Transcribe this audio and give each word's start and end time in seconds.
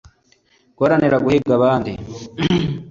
guharanira 0.77 1.17
guhiga 1.23 1.51
abandi 1.57 1.91